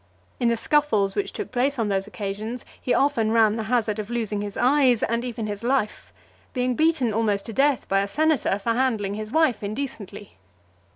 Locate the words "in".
0.39-0.47